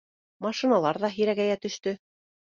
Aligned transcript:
Машиналар 0.45 0.99
ҙа 1.05 1.11
һирәгәйә 1.19 1.61
төштө. 1.69 1.95